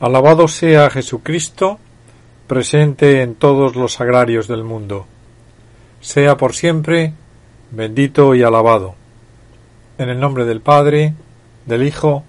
[0.00, 1.80] Alabado sea Jesucristo,
[2.46, 5.06] presente en todos los agrarios del mundo.
[6.00, 7.14] Sea por siempre
[7.72, 8.94] bendito y alabado.
[9.98, 11.14] En el nombre del Padre,
[11.66, 12.22] del Hijo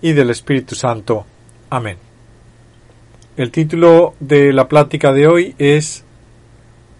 [0.00, 1.26] y del Espíritu Santo.
[1.68, 1.98] Amén.
[3.36, 6.04] El título de la plática de hoy es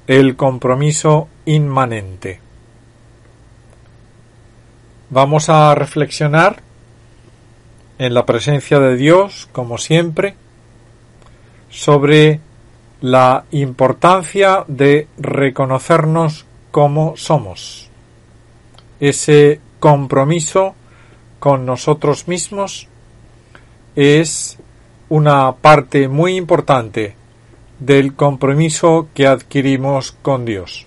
[0.06, 2.38] El compromiso inmanente.
[5.08, 6.62] Vamos a reflexionar
[8.02, 10.34] en la presencia de Dios, como siempre,
[11.70, 12.40] sobre
[13.00, 17.88] la importancia de reconocernos como somos.
[18.98, 20.74] Ese compromiso
[21.38, 22.88] con nosotros mismos
[23.94, 24.58] es
[25.08, 27.14] una parte muy importante
[27.78, 30.86] del compromiso que adquirimos con Dios.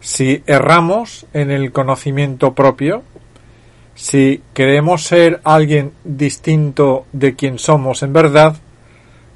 [0.00, 3.02] Si erramos en el conocimiento propio,
[3.96, 8.54] si queremos ser alguien distinto de quien somos en verdad,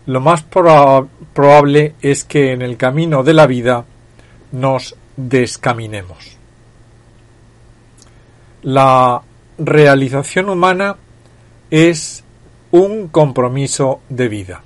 [0.04, 3.86] lo más probable es que en el camino de la vida
[4.52, 6.36] nos descaminemos.
[8.62, 9.22] La
[9.56, 10.96] realización humana
[11.70, 12.22] es
[12.70, 14.62] un compromiso de vida.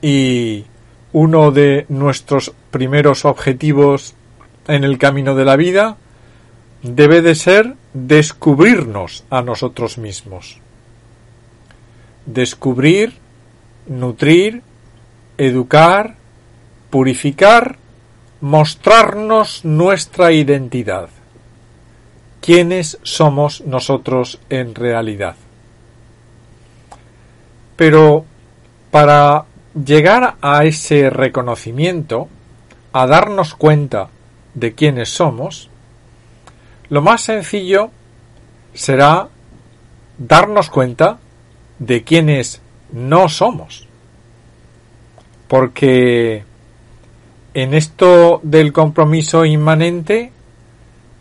[0.00, 0.64] Y
[1.12, 4.14] uno de nuestros primeros objetivos
[4.66, 5.98] en el camino de la vida
[6.82, 10.60] debe de ser descubrirnos a nosotros mismos.
[12.26, 13.14] Descubrir,
[13.86, 14.62] nutrir,
[15.38, 16.16] educar,
[16.90, 17.76] purificar,
[18.40, 21.08] mostrarnos nuestra identidad.
[22.40, 25.36] ¿Quiénes somos nosotros en realidad?
[27.76, 28.24] Pero
[28.90, 29.44] para
[29.84, 32.28] llegar a ese reconocimiento,
[32.92, 34.08] a darnos cuenta
[34.54, 35.70] de quiénes somos,
[36.90, 37.90] lo más sencillo
[38.72, 39.28] será
[40.16, 41.18] darnos cuenta
[41.78, 42.60] de quiénes
[42.92, 43.86] no somos.
[45.46, 46.44] Porque
[47.54, 50.32] en esto del compromiso inmanente,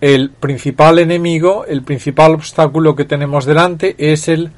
[0.02, 4.52] el principal enemigo, el principal obstáculo que tenemos delante es el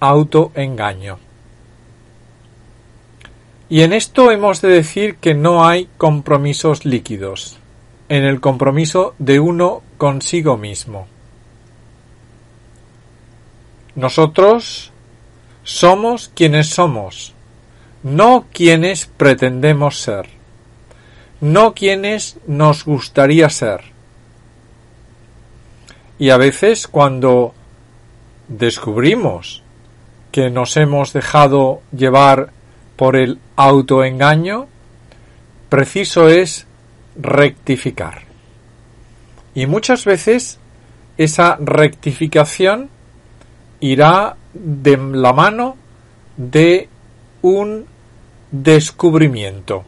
[0.00, 1.18] autoengaño.
[3.68, 7.58] Y en esto hemos de decir que no hay compromisos líquidos
[8.08, 11.06] en el compromiso de uno consigo mismo.
[13.94, 14.92] Nosotros
[15.64, 17.34] somos quienes somos,
[18.02, 20.28] no quienes pretendemos ser,
[21.40, 23.82] no quienes nos gustaría ser.
[26.18, 27.54] Y a veces cuando
[28.46, 29.62] descubrimos
[30.32, 32.52] que nos hemos dejado llevar
[32.96, 34.68] por el autoengaño,
[35.68, 36.67] preciso es
[37.18, 38.22] rectificar.
[39.54, 40.58] Y muchas veces
[41.16, 42.88] esa rectificación
[43.80, 45.76] irá de la mano
[46.36, 46.88] de
[47.42, 47.86] un
[48.50, 49.84] descubrimiento,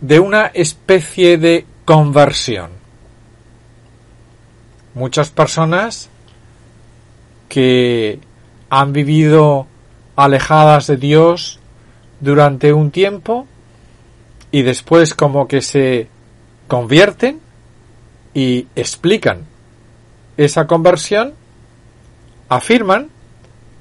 [0.00, 2.70] de una especie de conversión.
[4.94, 6.08] Muchas personas
[7.48, 8.18] que
[8.68, 9.66] han vivido
[10.16, 11.60] alejadas de Dios
[12.20, 13.46] durante un tiempo
[14.50, 16.08] y después como que se
[16.66, 17.40] convierten
[18.34, 19.46] y explican
[20.36, 21.34] esa conversión,
[22.48, 23.08] afirman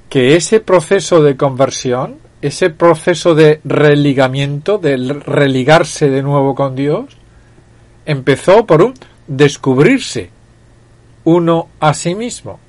[0.09, 7.06] que ese proceso de conversión, ese proceso de religamiento, de religarse de nuevo con Dios,
[8.06, 8.94] empezó por un
[9.28, 10.31] descubrirse
[11.25, 12.59] uno a sí mismo,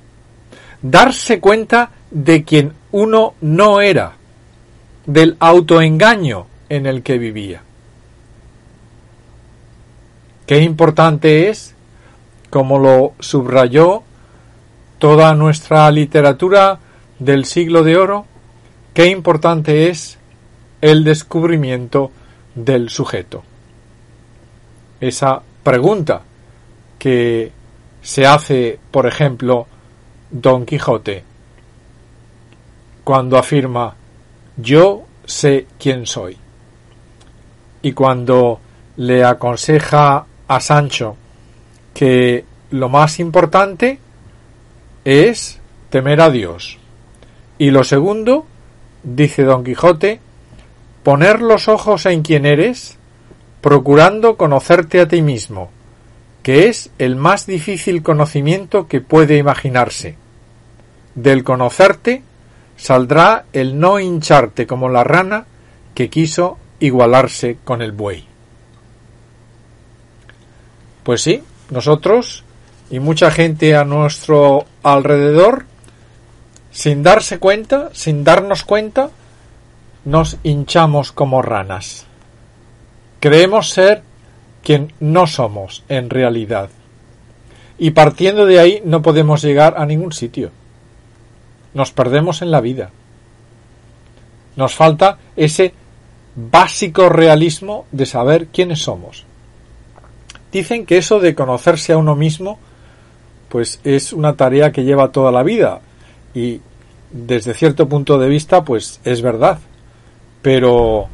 [0.81, 4.13] darse cuenta de quien uno no era,
[5.05, 7.63] del autoengaño en el que vivía.
[10.51, 11.75] Qué importante es,
[12.49, 14.03] como lo subrayó
[14.99, 16.77] toda nuestra literatura
[17.19, 18.25] del siglo de oro,
[18.93, 20.17] qué importante es
[20.81, 22.11] el descubrimiento
[22.53, 23.43] del sujeto.
[24.99, 26.23] Esa pregunta
[26.99, 27.53] que
[28.01, 29.67] se hace, por ejemplo,
[30.31, 31.23] Don Quijote,
[33.05, 33.95] cuando afirma
[34.57, 36.37] yo sé quién soy.
[37.81, 38.59] Y cuando
[38.97, 41.15] le aconseja a Sancho
[41.93, 43.99] que lo más importante
[45.05, 46.77] es temer a Dios.
[47.57, 48.45] Y lo segundo,
[49.01, 50.19] dice Don Quijote,
[51.03, 52.97] poner los ojos en quien eres,
[53.61, 55.71] procurando conocerte a ti mismo,
[56.43, 60.17] que es el más difícil conocimiento que puede imaginarse.
[61.15, 62.23] Del conocerte
[62.75, 65.45] saldrá el no hincharte como la rana
[65.95, 68.30] que quiso igualarse con el buey.
[71.03, 72.43] Pues sí, nosotros
[72.89, 75.65] y mucha gente a nuestro alrededor
[76.71, 79.09] sin darse cuenta, sin darnos cuenta,
[80.05, 82.05] nos hinchamos como ranas.
[83.19, 84.03] Creemos ser
[84.63, 86.69] quien no somos en realidad.
[87.77, 90.51] Y partiendo de ahí no podemos llegar a ningún sitio.
[91.73, 92.91] Nos perdemos en la vida.
[94.55, 95.73] Nos falta ese
[96.35, 99.25] básico realismo de saber quiénes somos.
[100.51, 102.59] Dicen que eso de conocerse a uno mismo
[103.49, 105.81] pues es una tarea que lleva toda la vida
[106.33, 106.61] y
[107.11, 109.59] desde cierto punto de vista pues es verdad.
[110.41, 111.07] Pero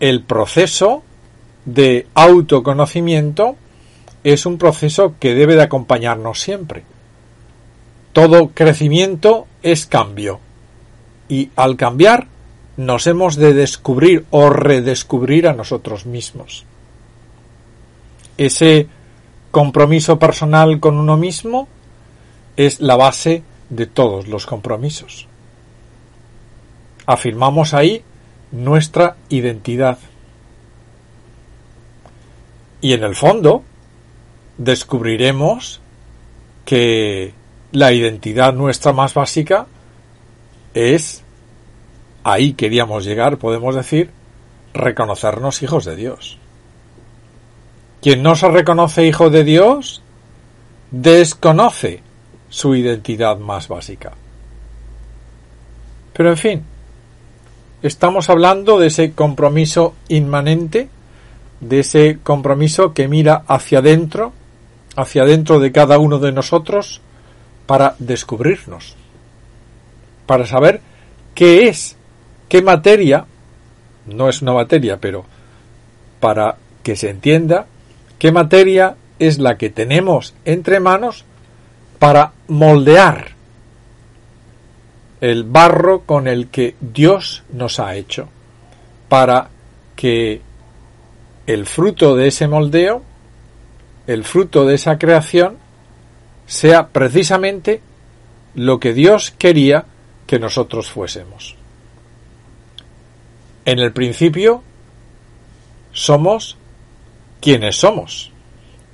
[0.00, 1.02] el proceso
[1.64, 3.56] de autoconocimiento
[4.24, 6.84] es un proceso que debe de acompañarnos siempre.
[8.12, 10.40] Todo crecimiento es cambio.
[11.28, 12.28] Y al cambiar
[12.76, 16.64] nos hemos de descubrir o redescubrir a nosotros mismos.
[18.38, 18.88] Ese
[19.50, 21.68] compromiso personal con uno mismo
[22.56, 25.28] es la base de todos los compromisos.
[27.06, 28.02] Afirmamos ahí
[28.52, 29.98] nuestra identidad.
[32.80, 33.62] Y en el fondo
[34.58, 35.80] descubriremos
[36.64, 37.32] que
[37.72, 39.66] la identidad nuestra más básica
[40.74, 41.22] es,
[42.24, 44.10] ahí queríamos llegar, podemos decir,
[44.74, 46.38] reconocernos hijos de Dios.
[48.06, 50.00] Quien no se reconoce hijo de Dios,
[50.92, 52.02] desconoce
[52.48, 54.12] su identidad más básica.
[56.12, 56.62] Pero en fin,
[57.82, 60.88] estamos hablando de ese compromiso inmanente,
[61.58, 64.32] de ese compromiso que mira hacia adentro,
[64.94, 67.00] hacia adentro de cada uno de nosotros,
[67.66, 68.94] para descubrirnos,
[70.26, 70.80] para saber
[71.34, 71.96] qué es,
[72.48, 73.26] qué materia,
[74.06, 75.24] no es una materia, pero
[76.20, 77.66] para que se entienda,
[78.18, 81.24] qué materia es la que tenemos entre manos
[81.98, 83.36] para moldear
[85.20, 88.28] el barro con el que Dios nos ha hecho,
[89.08, 89.48] para
[89.94, 90.42] que
[91.46, 93.02] el fruto de ese moldeo,
[94.06, 95.56] el fruto de esa creación,
[96.46, 97.80] sea precisamente
[98.54, 99.86] lo que Dios quería
[100.26, 101.56] que nosotros fuésemos.
[103.64, 104.62] En el principio
[105.92, 106.56] somos
[107.46, 108.32] quienes somos.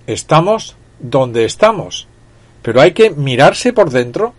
[0.07, 2.07] Estamos donde estamos.
[2.61, 4.35] Pero hay que mirarse por dentro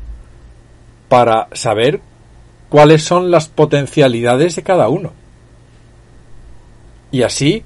[1.09, 1.99] para saber
[2.69, 5.13] cuáles son las potencialidades de cada uno.
[7.09, 7.63] Y así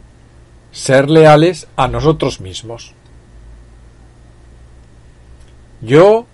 [0.71, 2.93] ser leales a nosotros mismos.
[5.81, 6.27] Yo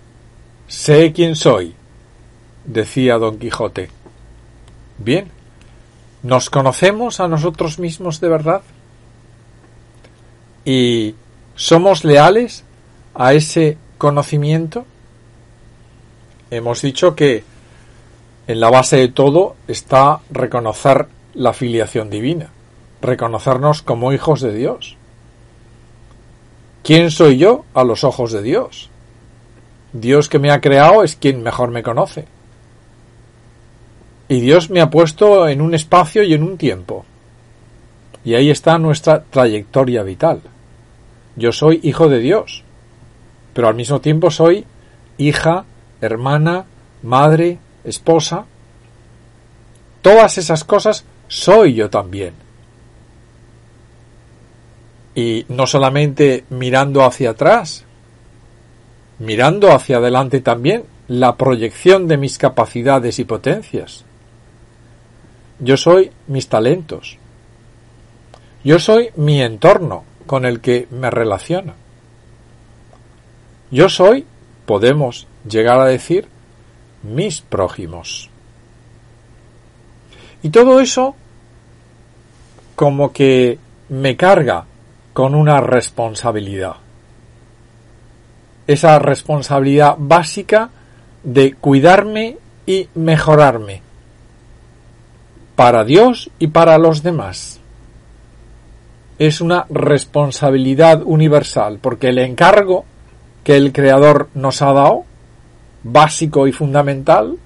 [0.68, 1.74] sé quién soy,
[2.66, 3.90] decía don Quijote.
[4.96, 5.28] Bien,
[6.22, 8.62] ¿nos conocemos a nosotros mismos de verdad?
[10.64, 11.14] ¿Y
[11.56, 12.64] somos leales
[13.14, 14.86] a ese conocimiento?
[16.50, 17.44] Hemos dicho que
[18.46, 22.50] en la base de todo está reconocer la filiación divina,
[23.02, 24.96] reconocernos como hijos de Dios.
[26.82, 28.90] ¿Quién soy yo a los ojos de Dios?
[29.92, 32.26] Dios que me ha creado es quien mejor me conoce.
[34.28, 37.04] Y Dios me ha puesto en un espacio y en un tiempo.
[38.24, 40.40] Y ahí está nuestra trayectoria vital.
[41.36, 42.62] Yo soy hijo de Dios,
[43.52, 44.64] pero al mismo tiempo soy
[45.18, 45.64] hija,
[46.00, 46.66] hermana,
[47.02, 48.46] madre, esposa.
[50.02, 52.34] Todas esas cosas soy yo también.
[55.14, 57.84] Y no solamente mirando hacia atrás,
[59.18, 64.04] mirando hacia adelante también la proyección de mis capacidades y potencias.
[65.60, 67.18] Yo soy mis talentos.
[68.64, 71.74] Yo soy mi entorno con el que me relaciono.
[73.70, 74.26] Yo soy,
[74.66, 76.28] podemos llegar a decir,
[77.02, 78.30] mis prójimos.
[80.42, 81.16] Y todo eso
[82.76, 84.66] como que me carga
[85.12, 86.76] con una responsabilidad
[88.66, 90.70] esa responsabilidad básica
[91.22, 93.82] de cuidarme y mejorarme
[95.56, 97.60] para Dios y para los demás.
[99.18, 102.84] Es una responsabilidad universal porque el encargo
[103.44, 105.04] que el Creador nos ha dado,
[105.82, 107.36] básico y fundamental,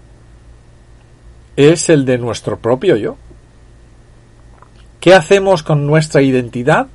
[1.56, 3.16] es el de nuestro propio yo.
[5.00, 6.88] ¿Qué hacemos con nuestra identidad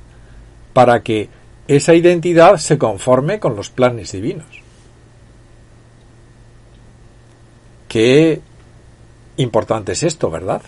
[0.74, 1.28] para que
[1.68, 4.62] esa identidad se conforme con los planes divinos.
[7.88, 8.42] Qué
[9.38, 10.60] importante es esto, ¿verdad?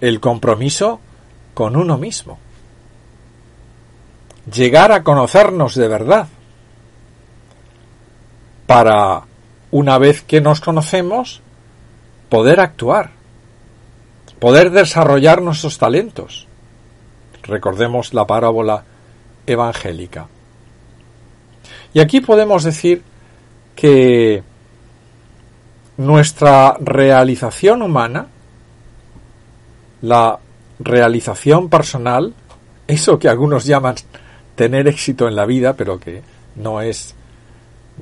[0.00, 1.00] El compromiso
[1.58, 2.38] con uno mismo.
[4.54, 6.28] Llegar a conocernos de verdad
[8.68, 9.24] para
[9.72, 11.40] una vez que nos conocemos,
[12.28, 13.10] poder actuar,
[14.38, 16.46] poder desarrollar nuestros talentos.
[17.42, 18.84] Recordemos la parábola
[19.44, 20.28] evangélica.
[21.92, 23.02] Y aquí podemos decir
[23.74, 24.44] que
[25.96, 28.28] nuestra realización humana,
[30.02, 30.38] la
[30.78, 32.34] realización personal,
[32.86, 33.96] eso que algunos llaman
[34.54, 36.22] tener éxito en la vida, pero que
[36.56, 37.14] no es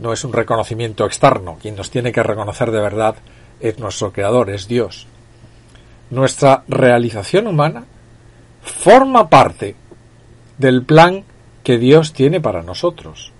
[0.00, 3.16] no es un reconocimiento externo, quien nos tiene que reconocer de verdad
[3.60, 5.06] es nuestro creador, es Dios.
[6.10, 7.84] Nuestra realización humana
[8.62, 9.74] forma parte
[10.58, 11.24] del plan
[11.62, 13.32] que Dios tiene para nosotros.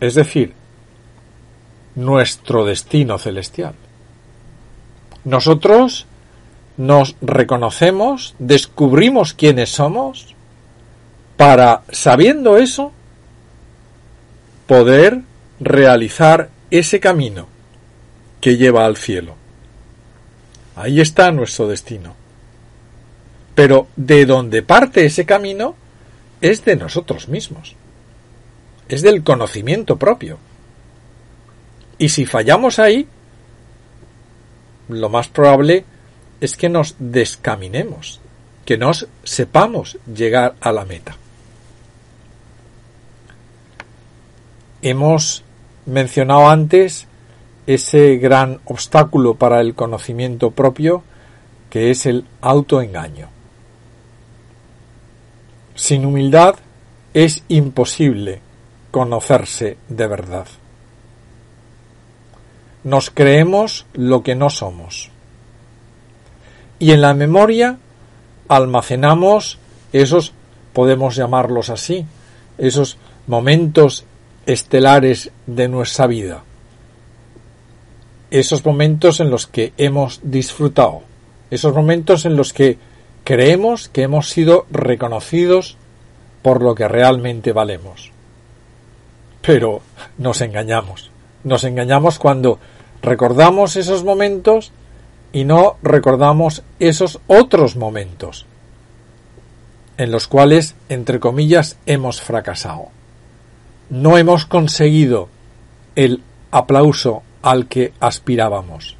[0.00, 0.54] Es decir,
[1.94, 3.74] nuestro destino celestial.
[5.24, 6.06] Nosotros
[6.80, 10.34] nos reconocemos, descubrimos quiénes somos,
[11.36, 12.90] para, sabiendo eso,
[14.66, 15.20] poder
[15.60, 17.48] realizar ese camino
[18.40, 19.34] que lleva al cielo.
[20.74, 22.14] Ahí está nuestro destino.
[23.54, 25.74] Pero de donde parte ese camino
[26.40, 27.76] es de nosotros mismos.
[28.88, 30.38] Es del conocimiento propio.
[31.98, 33.06] Y si fallamos ahí,
[34.88, 35.84] lo más probable
[36.40, 38.20] es que nos descaminemos,
[38.64, 41.16] que nos sepamos llegar a la meta.
[44.82, 45.44] Hemos
[45.86, 47.06] mencionado antes
[47.66, 51.02] ese gran obstáculo para el conocimiento propio
[51.68, 53.28] que es el autoengaño.
[55.74, 56.56] Sin humildad
[57.14, 58.40] es imposible
[58.90, 60.46] conocerse de verdad.
[62.82, 65.10] Nos creemos lo que no somos.
[66.80, 67.78] Y en la memoria
[68.48, 69.58] almacenamos
[69.92, 70.32] esos,
[70.72, 72.06] podemos llamarlos así,
[72.58, 72.96] esos
[73.26, 74.04] momentos
[74.46, 76.42] estelares de nuestra vida.
[78.30, 81.02] Esos momentos en los que hemos disfrutado.
[81.50, 82.78] Esos momentos en los que
[83.24, 85.76] creemos que hemos sido reconocidos
[86.42, 88.10] por lo que realmente valemos.
[89.42, 89.82] Pero
[90.16, 91.10] nos engañamos.
[91.44, 92.58] Nos engañamos cuando
[93.02, 94.72] recordamos esos momentos
[95.32, 98.46] y no recordamos esos otros momentos
[99.96, 102.88] en los cuales, entre comillas, hemos fracasado.
[103.90, 105.28] No hemos conseguido
[105.94, 108.96] el aplauso al que aspirábamos.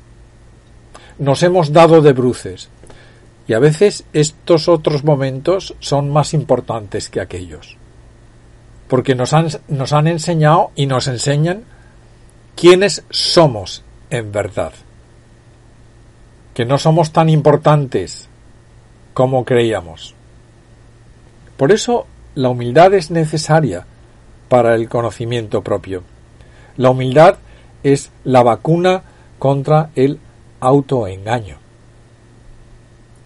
[1.18, 2.68] Nos hemos dado de bruces
[3.48, 7.78] y a veces estos otros momentos son más importantes que aquellos.
[8.86, 11.64] Porque nos han, nos han enseñado y nos enseñan
[12.56, 14.72] quiénes somos en verdad
[16.54, 18.28] que no somos tan importantes
[19.14, 20.14] como creíamos.
[21.56, 23.86] Por eso la humildad es necesaria
[24.48, 26.02] para el conocimiento propio.
[26.76, 27.36] La humildad
[27.82, 29.02] es la vacuna
[29.38, 30.18] contra el
[30.60, 31.56] autoengaño.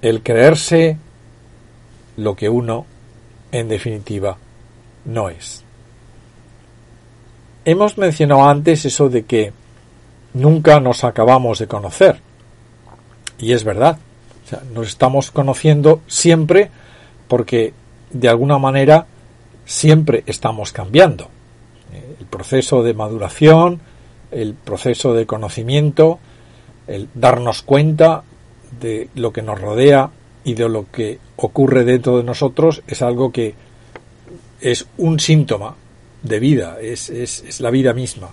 [0.03, 0.99] El creerse
[2.17, 2.87] lo que uno,
[3.53, 4.37] en definitiva,
[5.05, 5.65] no es.
[7.65, 9.53] Hemos mencionado antes eso de que
[10.35, 12.21] nunca nos acabamos de conocer.
[13.45, 13.99] Y es verdad.
[14.73, 16.71] nos estamos conociendo siempre
[17.29, 17.75] porque
[18.11, 19.07] de alguna manera
[19.67, 21.25] siempre estamos cambiando.
[21.93, 23.81] Eh, el proceso de maduración,
[24.31, 26.21] el proceso de conocimiento,
[26.87, 28.23] el darnos cuenta
[28.81, 30.09] de lo que nos rodea
[30.43, 33.55] y de lo que ocurre dentro de nosotros es algo que
[34.63, 35.75] es un síntoma
[36.23, 38.31] de vida, es, es, la vida misma.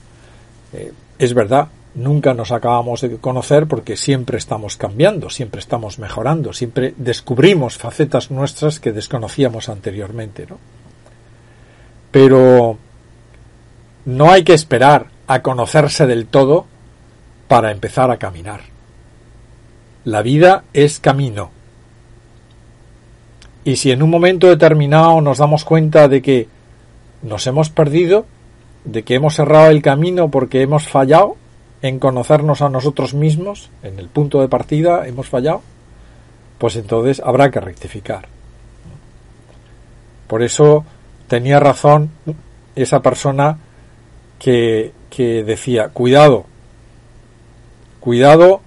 [0.71, 6.53] Eh, es verdad, nunca nos acabamos de conocer porque siempre estamos cambiando, siempre estamos mejorando,
[6.53, 10.57] siempre descubrimos facetas nuestras que desconocíamos anteriormente, ¿no?
[12.11, 12.77] Pero
[14.05, 16.65] no hay que esperar a conocerse del todo
[17.47, 18.61] para empezar a caminar.
[20.03, 21.51] La vida es camino.
[23.63, 26.47] Y si en un momento determinado nos damos cuenta de que
[27.21, 28.25] nos hemos perdido,
[28.83, 31.37] de que hemos cerrado el camino porque hemos fallado,
[31.81, 35.61] en conocernos a nosotros mismos, en el punto de partida hemos fallado,
[36.57, 38.27] pues entonces habrá que rectificar.
[40.27, 40.85] Por eso
[41.27, 42.11] tenía razón
[42.75, 43.57] esa persona
[44.37, 46.45] que, que decía, cuidado,
[47.99, 48.61] cuidado,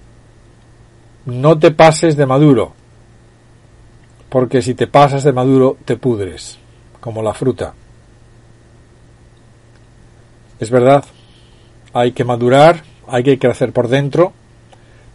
[1.25, 2.73] no te pases de maduro,
[4.29, 6.59] porque si te pasas de maduro te pudres,
[6.99, 7.73] como la fruta.
[10.59, 11.03] Es verdad,
[11.93, 14.33] hay que madurar, hay que crecer por dentro,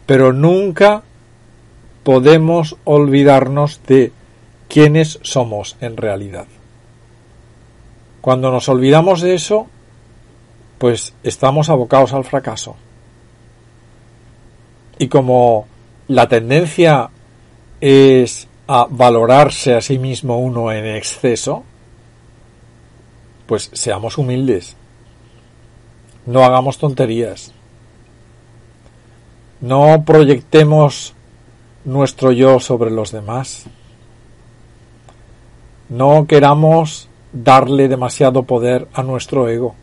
[0.07, 1.03] pero nunca
[2.03, 4.13] podemos olvidarnos de
[4.69, 6.47] quiénes somos en realidad.
[8.21, 9.67] Cuando nos olvidamos de eso,
[10.79, 12.77] pues estamos abocados al fracaso.
[14.99, 15.67] Y como
[16.09, 17.11] la tendencia
[17.81, 21.65] es a valorarse a sí mismo uno en exceso,
[23.47, 24.77] pues seamos humildes.
[26.27, 27.53] No hagamos tonterías.
[29.61, 31.15] No proyectemos
[31.85, 33.67] nuestro yo sobre los demás.
[35.89, 39.75] No queramos darle demasiado poder a nuestro ego.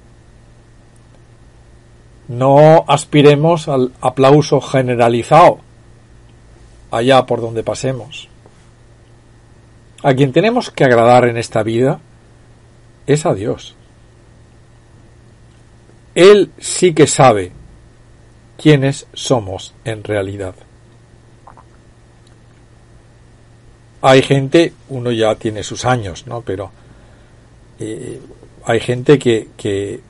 [2.28, 5.60] No aspiremos al aplauso generalizado
[6.92, 8.30] allá por donde pasemos.
[10.04, 12.00] A quien tenemos que agradar en esta vida
[13.06, 13.76] es a Dios.
[16.16, 17.52] Él sí que sabe
[18.58, 20.56] quiénes somos en realidad.
[24.02, 26.42] Hay gente, uno ya tiene sus años, ¿no?
[26.42, 26.72] Pero
[27.80, 28.20] eh,
[28.66, 30.02] hay gente que,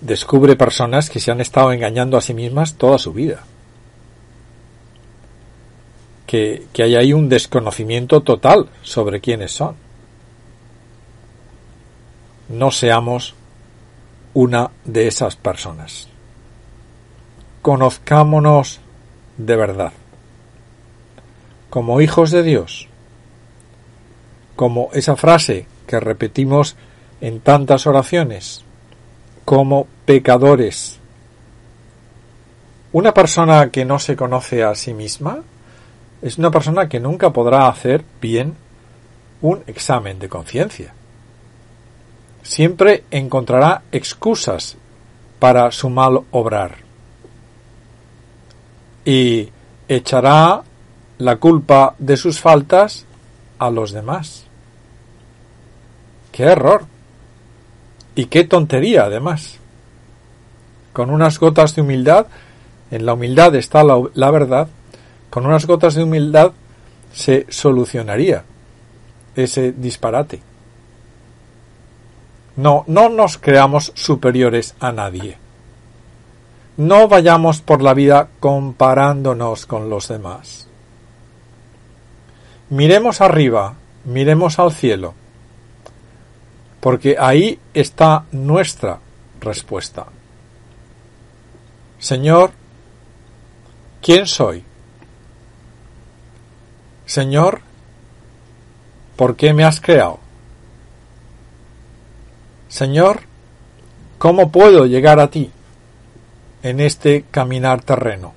[0.00, 3.44] descubre personas que se han estado engañando a sí mismas toda su vida.
[6.26, 9.76] Que, que hay ahí un desconocimiento total sobre quiénes son.
[12.48, 13.34] No seamos
[14.32, 16.08] una de esas personas.
[17.64, 18.82] Conozcámonos
[19.38, 19.94] de verdad.
[21.70, 22.90] Como hijos de Dios.
[24.54, 26.76] Como esa frase que repetimos
[27.22, 28.66] en tantas oraciones
[29.46, 30.98] como pecadores.
[32.92, 35.38] Una persona que no se conoce a sí misma
[36.20, 38.56] es una persona que nunca podrá hacer bien
[39.40, 40.92] un examen de conciencia.
[42.42, 44.76] Siempre encontrará excusas
[45.38, 46.83] para su mal obrar.
[49.04, 49.48] Y
[49.88, 50.62] echará
[51.18, 53.04] la culpa de sus faltas
[53.58, 54.44] a los demás.
[56.32, 56.86] ¡Qué error!
[58.16, 59.58] Y qué tontería, además.
[60.92, 62.26] Con unas gotas de humildad,
[62.90, 64.68] en la humildad está la, verdad,
[65.30, 66.52] con unas gotas de humildad
[67.12, 68.44] se solucionaría
[69.34, 70.40] ese disparate.
[72.56, 75.38] No, no nos creamos superiores a nadie.
[76.76, 80.66] No vayamos por la vida comparándonos con los demás.
[82.70, 85.14] Miremos arriba, miremos al cielo
[86.84, 88.98] porque ahí está nuestra
[89.40, 90.04] respuesta.
[91.98, 92.50] Señor,
[94.02, 94.62] ¿quién soy?
[97.06, 97.62] Señor,
[99.16, 100.18] ¿por qué me has creado?
[102.68, 103.22] Señor,
[104.18, 105.50] ¿cómo puedo llegar a ti
[106.64, 108.32] en este caminar terreno?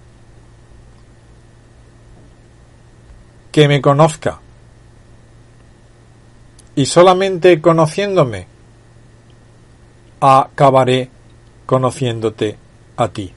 [3.52, 4.40] Que me conozca
[6.76, 8.46] y solamente conociéndome
[10.20, 11.10] acabaré
[11.66, 12.58] conociéndote
[12.98, 13.34] a ti.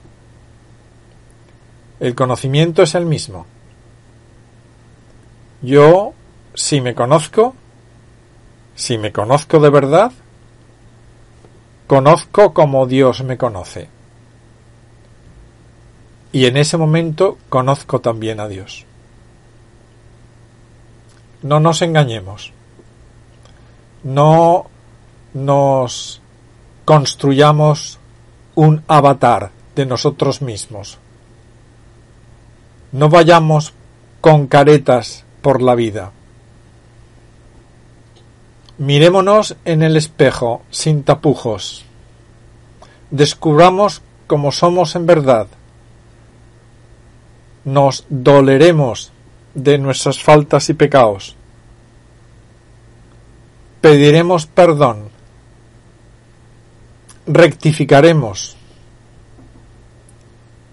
[2.00, 3.46] El conocimiento es el mismo.
[5.62, 6.14] Yo,
[6.54, 7.54] si me conozco,
[8.74, 10.12] si me conozco de verdad,
[11.86, 13.99] conozco como Dios me conoce.
[16.32, 18.86] Y en ese momento conozco también a Dios.
[21.42, 22.52] No nos engañemos
[24.02, 24.66] no
[25.34, 26.20] nos
[26.84, 27.98] construyamos
[28.54, 30.98] un avatar de nosotros mismos.
[32.92, 33.74] No vayamos
[34.20, 36.12] con caretas por la vida.
[38.78, 41.84] Mirémonos en el espejo sin tapujos.
[43.10, 45.46] Descubramos cómo somos en verdad.
[47.64, 49.12] Nos doleremos
[49.54, 51.36] de nuestras faltas y pecados.
[53.80, 55.08] Pediremos perdón,
[57.26, 58.56] rectificaremos,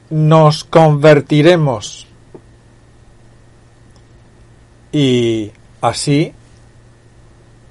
[0.10, 2.08] nos convertiremos.
[4.92, 6.34] Y así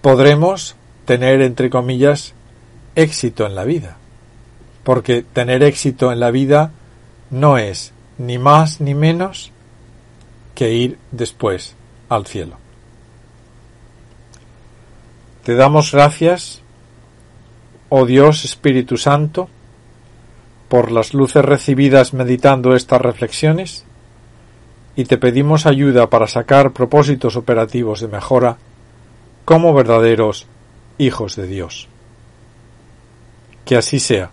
[0.01, 2.35] podremos tener, entre comillas,
[2.95, 3.97] éxito en la vida.
[4.85, 6.73] Porque tener éxito en la vida
[7.31, 9.53] no es ni más ni menos
[10.55, 11.77] que ir después
[12.09, 12.57] al cielo.
[15.45, 16.63] Te damos gracias,
[17.89, 19.49] oh Dios Espíritu Santo,
[20.69, 23.85] por las luces recibidas meditando estas reflexiones
[24.97, 28.57] y te pedimos ayuda para sacar propósitos operativos de mejora
[29.45, 30.47] como verdaderos
[30.99, 31.89] hijos de Dios.
[33.65, 34.31] Que así sea.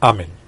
[0.00, 0.43] Amén.